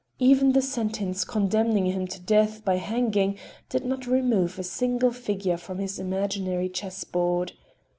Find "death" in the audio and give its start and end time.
2.19-2.65